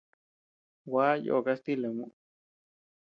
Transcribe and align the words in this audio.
Gua 0.89 1.07
yoo 1.25 1.41
kastila 1.45 1.89
muu. 1.97 2.11